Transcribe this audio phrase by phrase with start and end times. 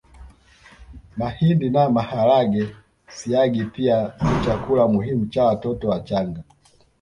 [1.17, 2.75] Mahindi na maharage
[3.07, 6.43] Siagi pia ni chakula muhimu cha watoto wachanga